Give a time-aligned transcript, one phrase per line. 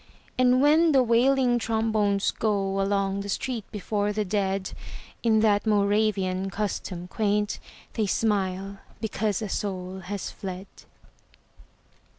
[0.35, 4.71] And when the wailing trombones go Along the street before the dead
[5.21, 7.59] In that Moravian custom quaint,
[7.93, 10.65] They smile because a soul has fled.